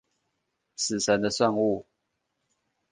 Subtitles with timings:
[0.75, 1.85] 死神的聖物